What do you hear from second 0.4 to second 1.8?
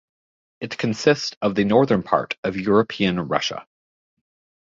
It consists of the